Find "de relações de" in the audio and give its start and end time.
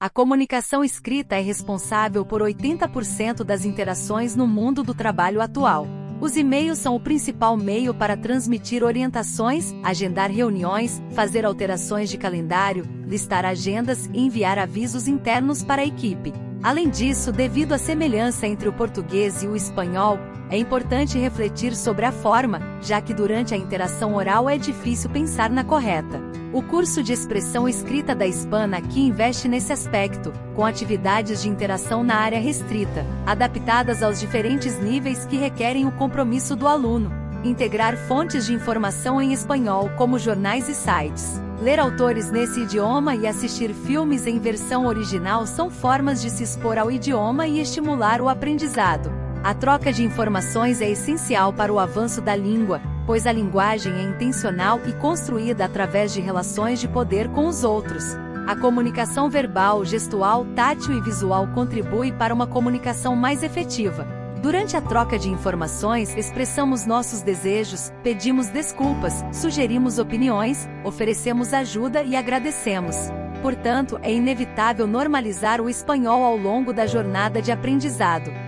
56.12-56.86